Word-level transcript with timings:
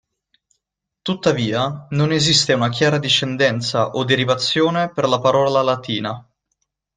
Tuttavia, 1.03 1.85
non 1.91 2.11
esiste 2.11 2.53
una 2.53 2.69
chiara 2.69 2.97
discendenza 2.97 3.89
o 3.89 4.03
derivazione 4.03 4.89
per 4.91 5.07
la 5.07 5.19
parola 5.19 5.61
latina. 5.61 6.27